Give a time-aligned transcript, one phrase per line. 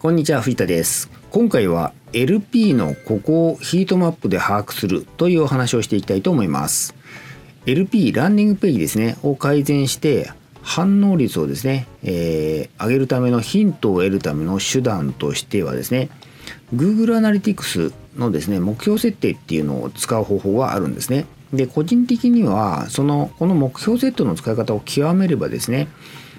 [0.00, 1.10] こんにちは藤田です。
[1.32, 6.94] 今回は LP のここをヒートマップで把握するというお話をしていきたいと思います。
[7.66, 10.30] LP ランディングページですねを改善して
[10.62, 16.10] 反応率をですね、えー、上げるためのヒントを得るための手段としてはですね
[16.72, 21.26] Google Analytics のですね目標設定っていうのを使う方法があるんですね。
[21.52, 25.88] で個人的にはそのこの目標セットの使い方を極めればですね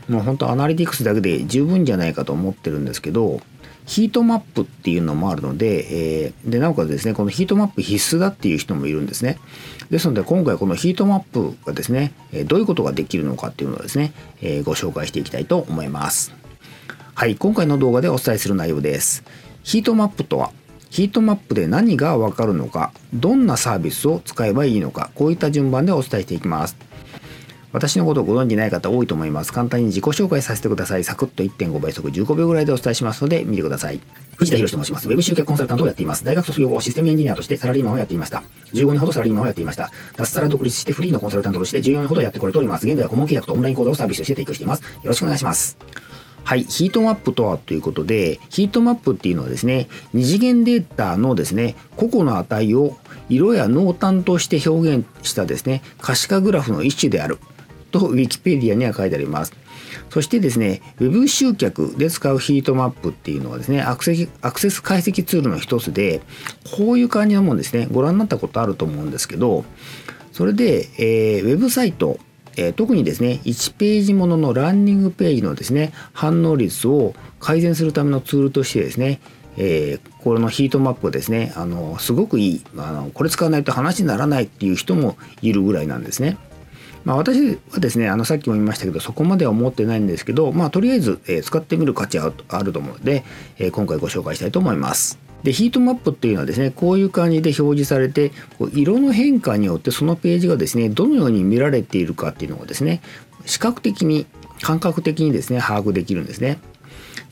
[0.10, 3.40] もう本当アナリティクスだけで十分じゃないかと思ってるんですけど
[3.86, 9.40] ヒートマップっていうのもあるので、えー、でなおかつですねこのヒートマップ必須だっていう人もいるんですね。
[9.90, 12.14] ですので今回このヒートマップがですね
[12.46, 16.34] どういうことができるのかっていうのをですね、えー、ご紹介していきたいと思います。
[17.16, 19.24] はい今回の動画でお伝えする内容です。
[19.64, 20.52] ヒートマップとは
[20.92, 26.78] ヒートマップで何がわかるのかどんなサービスを使えばいいのかこういった順番でお伝えしていきます。
[27.72, 29.54] 私のことをご存じない方多いと思います。
[29.54, 31.04] 簡単に自己紹介させてください。
[31.04, 34.00] サクッと1.5倍速15秒ぐらいでお伝えしますので見てください。
[34.38, 35.08] 藤田博と申します。
[35.08, 36.26] ウェブ集客コンサルタントをやっています。
[36.26, 38.42] 大学卒業後、システムエンジニアとしてサラリーマンをやっていました。
[38.74, 39.92] 15年ほどサラリーマンをやっていました。
[40.16, 42.88] 脱サラ独立してフリーのコンサルタントとして14年ほどやってこれております。
[42.88, 44.82] 現在は顧問契約とオンライン講座をサービスとして提供しています。
[44.82, 45.78] よろしくお願いします。
[46.44, 52.98] はい、ヒートマップとはということで、ヒートマップっていうのはですね、二次元データのですね、個々の値を
[53.30, 57.38] 色や濃淡として表現したですね、可視化グラフの一種である。
[57.90, 59.54] と Wikipedia には書いてあります。
[60.10, 66.22] そしてですね、Web 集客で使うヒートマップっていうのはですね、アクセスアクセス解析ツールの一つで、
[66.78, 69.66] こういう感じのもんですね、ご覧になったことあると思うんですけど、
[70.32, 72.20] それで、えー、ウェブサイト、
[72.56, 79.20] えー、特にですね、1ページもののランニングページのですね、反応率を改善するためのツールとしてですね、
[79.58, 86.38] えー、このヒートマップをですね、あのすごくいいあの、これ使わないと話にならないっていう人もいるぐらいなんですね。
[87.06, 93.24] まあ、私はですねあのさっきも言いましたけどそこまでは思ってないんですけど、まあ、とりあえず、えー、使ってみる価値はあると思うので、
[93.58, 95.20] えー、今回ご紹介したいと思います。
[95.44, 103.02] でヒートマップっていうのはですねこういう感じで表示されてこう色の変化によってそのページがですねどのように見られているかっていうのをですね
[103.46, 104.26] 視覚的に
[104.62, 106.60] 感覚的にですね把握できるんですね。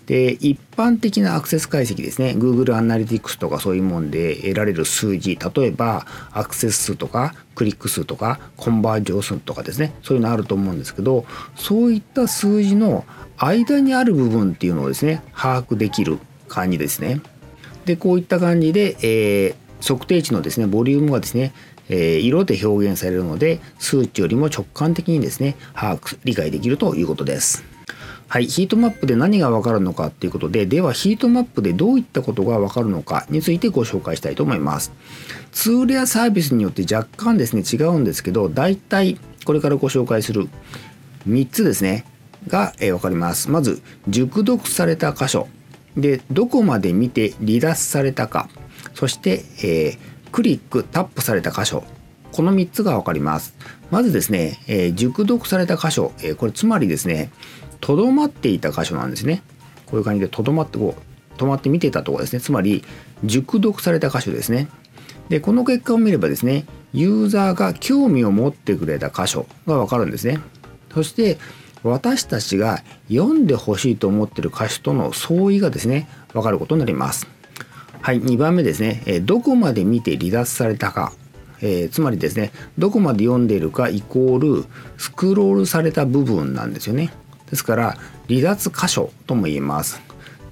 [0.07, 11.25] で一般的なアクセス解析ですね Google Analytics とかそういうもんで得られる数字例えばアクセス数とかクリック数とかコンバージョン数とかですねそういうのあると思うんですけど
[11.55, 17.21] そういった数字の間にある部分っていうのをですね把握できる感じですね。
[17.85, 21.53] でこういった感じで、えー、測定値のですねボリュームがですね
[21.89, 27.76] えー、色で表現されるので数値よりも直感的にですね把握理解できるということです。
[28.29, 34.91] はい、ヒートマップで何がわかるのかっていうことで、ではヒートマップでどういったことがわかるのかについてご紹介したいと思います。
[35.53, 40.49] ツールやサービスによって若干ですね、違うんですけど、大体これからご紹介する
[41.27, 42.05] 3つですね、
[42.47, 43.49] が、えー、分かります。
[43.49, 45.47] まず、熟読された箇所。
[45.95, 48.49] で、どこまで見て離脱されたか。
[48.93, 49.97] そして、えー、
[50.31, 51.83] クリック、タップされた箇所。
[52.31, 53.55] この3つが分かります。
[53.91, 56.11] まずですね、えー、熟読された箇所。
[56.23, 57.31] えこれつまりですね、
[57.79, 59.41] とどまっていた箇所なんですね。
[59.85, 62.41] こういう感じでとどまってこう止まって見ていたところですね。
[62.41, 62.83] つまり
[63.23, 64.67] 熟読された箇所ですね。
[65.29, 70.39] でこの結果を見ればですねユーザーが興味を持ってくれた箇所がわかるんですね。
[70.93, 71.37] そして
[71.83, 77.27] 私たちが読んでほしいと思っている箇所との相違がですね分かることになります。
[78.01, 81.11] はい、2番目ですね、えどこまで見て離脱されたか、
[81.61, 84.65] えー、つまりですねどこまで読んでいるかイコール
[84.97, 87.11] スクロールされた部分なんですよね。
[87.49, 87.97] ですから
[88.27, 90.01] 離脱箇所とも言えます。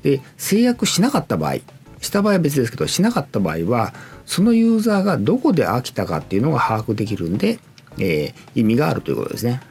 [0.03, 1.55] で制約しなかった場合
[1.99, 3.93] した場合は別ですけどしなかった場合は
[4.25, 7.59] そのユーザーがどこで飽きたかっていうのが把握できるんで、
[7.97, 9.61] えー、意味があるということですね。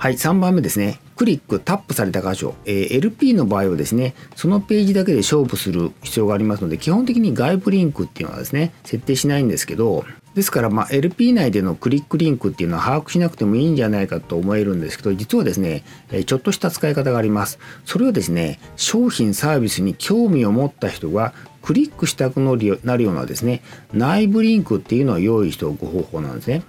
[0.00, 0.98] はい、3番目ですね。
[1.14, 15.84] クリック、タップされた箇所、えー、LP の場合はですね、そのページだけで勝負する必要がありますので、基本的に外部リンクっていうのはですね、設定しないんですけど、ですから、ま、LP 内でのクリックリンクっていうのは把握しなくてもいいんじゃないかと思えるんですけど、実はですね、
[16.24, 17.58] ちょっとした使い方があります。
[17.84, 22.64] それはですね、商品サービスに興味を持った人がクリックしたくなる
[23.04, 23.60] ようなですね、
[23.92, 26.62] 内部リンクっていうのを用意しておく方法なんですね。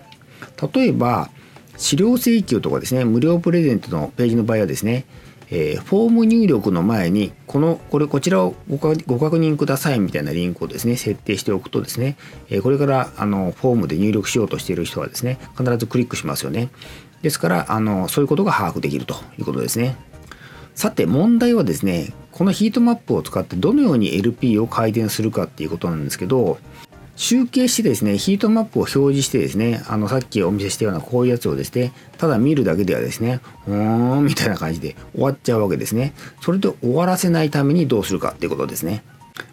[0.73, 1.29] 例えば、
[1.81, 5.03] 資料請求とかですね無料プレゼントのページの場合はですね、
[5.49, 8.99] えー、フォーム入力の前にこのこれこちらをご確
[9.39, 12.17] 認くださいみたいなリンクをですね設定しておくとですね、
[12.49, 16.69] えー、これからあのフォームで入力しようとしている人はですね必ずクリックしますよね。
[17.23, 19.95] ですからあのそういうことが把握できるということですね。
[20.75, 26.59] さて問題はですねこのヒートマップを使ってどのように LP を改善するかっていうことなんですけど
[27.21, 36.15] 集計してですねヒートマップを表示してですねあのさっきお見せしたようなこういうやつをですねただ見るだけではですねうーんみたいな感じで終わっちゃうわけですね。
[36.41, 39.03] それで終わらせないためにどうするかっていうことですね。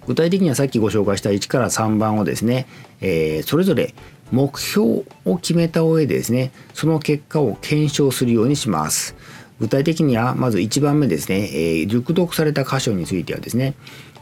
[0.06, 2.66] 具体的にはさっきご紹介した1から3番をですね、
[3.02, 3.94] えー、それぞれ
[4.32, 9.14] 目標を決めた上でですねその結果を検証するようにします。
[9.60, 13.74] 具体的にはまず1番目ですね、えー、熟読された箇所についてはですね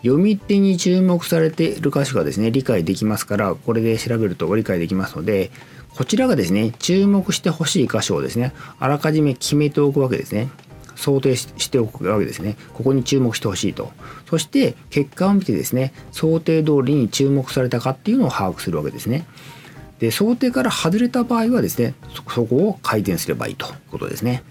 [0.07, 5.51] 読み手に注目されている箇所がですね理解できますからこれで調べると理解できますので
[5.97, 10.49] こちらがですね注目してほしい箇所をですねあらかじめ決めておくわけですね。
[10.95, 12.57] 想定しておくわけですね。
[12.73, 13.93] ここに注目してほしいと。
[14.31, 19.27] そして結果を見てですね想定通りに注目されたかっていうのを把握するわけですね。
[19.99, 24.43] で想定から外れた場合はですねそこを改善すればいいということですね。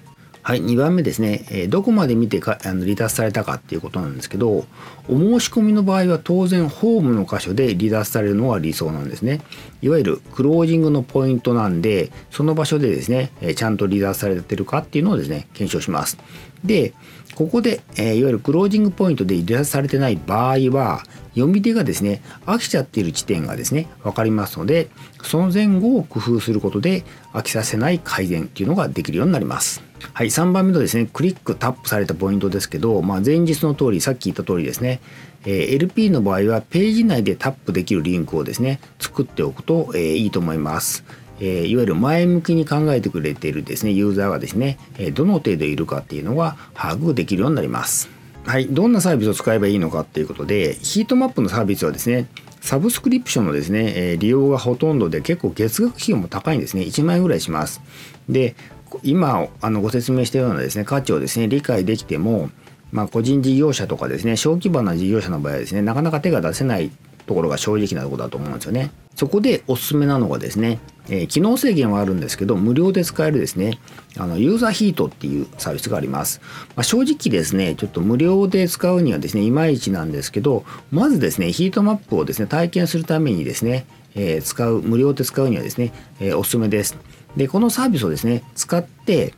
[0.45, 4.67] はい、2番目ですね、え、どこまで見てかあの離脱されたかっていうことなんですけど
[5.09, 9.41] お申し込みの場合は当然ホームの箇所で離脱されるのが理想なんですね。
[9.81, 16.19] いわゆるクロージングのポイントなんでその場所でですね、え、ちゃんと離脱されてるかっていうのをですね検証します。
[16.63, 16.93] で
[17.33, 21.01] ここで、え、いわゆるクロージングポイントで離脱されてない場合は
[21.35, 24.89] 読み手がですね飽きちゃっている地点がですね分かりますので
[25.21, 27.03] その前後を工夫することで
[27.33, 29.83] 飽きさせない改善っていうのができるようになります
[30.13, 35.01] はい、3番目のですねクリックタップされたポイントですけど、まあ、前日の通りさっき言った通りですね、
[35.45, 41.03] え、LP の場合はページ内でタップできるリンクをですね作っておくと、え、いいと思います。
[41.39, 48.14] えー、いわゆる前向きに考えてくれているですねユーザーがですね、えどの程度いるかっていうのが把握できるようになります。
[48.45, 52.27] はい、どんなサービスを使えばいいのかっていうことでヒートマップのサービスはですね
[52.61, 56.81] サブスクリプションのですね、え利用がほとんどで結構月額費用も高いんですね。
[56.81, 57.79] 1万円ぐらいします。
[58.27, 58.55] で
[59.03, 62.49] 今あのご説明したようなですね価値をですね理解できても、
[62.91, 66.91] まあ、個人事業者とかですね小規模な事業者の場合はですねなかなか手が出せない
[67.25, 68.91] ところが正直なところだと思うんですよね。
[69.15, 73.79] そこでおすすめなのがですね、えー、機能制限はあるんですけど無料で使えるですね
[74.17, 76.41] あのユーザーヒートっていうサービスがあります、
[76.75, 83.85] まあ、正直ですねちょっと無料で使うにはですねいまいちなんですけどまずですねヒートマップをですね体験するためにですね、
[84.15, 86.97] えー、使う無料で使うにはですね、えー、おすすめです
[87.37, 89.33] でこのサービスをですね使って、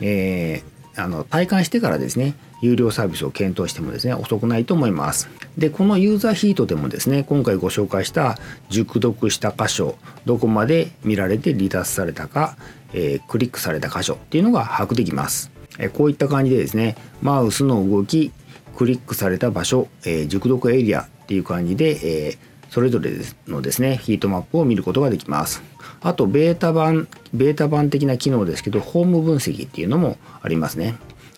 [0.00, 0.62] え、
[0.96, 5.28] あの体感してからですね有料サービスを検討してもですね遅くないと思います。
[5.58, 12.56] でこのユーザーヒートでもですね今回ご紹介した熟読した箇所どこまで見られて離脱されたか、
[12.92, 18.32] えー、クリックされた箇所っていうのが把握できます、え、こういった感じでですねマウスの動き
[18.76, 22.38] クリックされた場所、えー、熟読エリアっていう感じで、え
[22.70, 23.10] それぞれ
[23.48, 25.62] のですねヒートマップを見ることができます。
[26.00, 30.94] あとベータ版ベータ版的な機能ですけどホーム分析っていうのもありますね、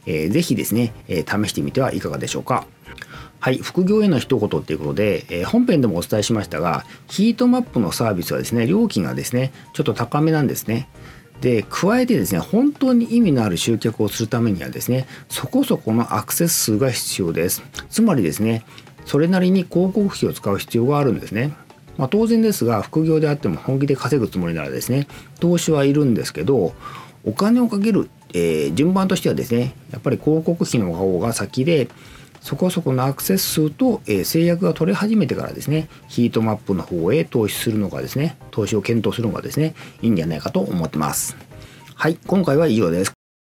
[0.07, 2.67] えー、ぜひですね、えー、試してみてはいかがでしょうか。
[3.41, 10.89] はい、副業への一言っていうことで、えー、本編でもお伝えしましたがヒートマップのサービスはですね料金がですねちょっと高めなんですね。
[11.41, 17.63] で加えてですね本当に意味のある集客をするためにはですねそこそこのアクセス数が必要です。
[17.91, 18.65] つまりですね
[19.07, 21.53] それなりに広告費を使う必要があるんですね。
[21.99, 25.07] まあ、当然ですが副業であっても本気で稼ぐつもりならですね
[25.41, 26.75] 投資はいるんですけど
[27.25, 31.89] お金をかける、えー、順番としてはですねやっぱり広告費の方が先で
[32.41, 41.37] そこそこのアクセス数と、えー、制約が取れ始めてからですねヒートマップの方へ投資するのがですね投資を検討するのがですねいいんじゃないかと思ってます。
[41.95, 43.22] はい今回は以上です。